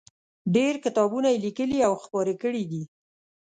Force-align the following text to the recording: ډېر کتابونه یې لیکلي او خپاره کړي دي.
ډېر 0.55 0.73
کتابونه 0.83 1.27
یې 1.31 1.41
لیکلي 1.45 1.79
او 1.87 1.93
خپاره 2.03 2.33
کړي 2.41 2.63
دي. 2.71 2.83